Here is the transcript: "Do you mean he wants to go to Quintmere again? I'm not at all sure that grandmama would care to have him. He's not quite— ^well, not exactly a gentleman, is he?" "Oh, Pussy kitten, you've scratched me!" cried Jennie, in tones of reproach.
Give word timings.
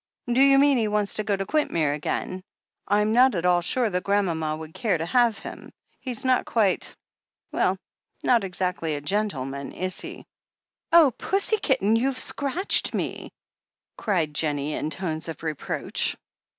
"Do 0.33 0.41
you 0.41 0.57
mean 0.57 0.79
he 0.79 0.87
wants 0.87 1.13
to 1.13 1.23
go 1.23 1.35
to 1.37 1.45
Quintmere 1.45 1.93
again? 1.93 2.41
I'm 2.87 3.13
not 3.13 3.35
at 3.35 3.45
all 3.45 3.61
sure 3.61 3.87
that 3.87 4.03
grandmama 4.03 4.57
would 4.57 4.73
care 4.73 4.97
to 4.97 5.05
have 5.05 5.37
him. 5.37 5.71
He's 5.99 6.25
not 6.25 6.45
quite— 6.47 6.95
^well, 7.53 7.77
not 8.23 8.43
exactly 8.43 8.95
a 8.95 9.01
gentleman, 9.01 9.71
is 9.71 10.01
he?" 10.01 10.25
"Oh, 10.91 11.13
Pussy 11.19 11.59
kitten, 11.59 11.95
you've 11.95 12.17
scratched 12.17 12.95
me!" 12.95 13.29
cried 13.95 14.33
Jennie, 14.33 14.73
in 14.73 14.89
tones 14.89 15.27
of 15.27 15.43
reproach. 15.43 16.17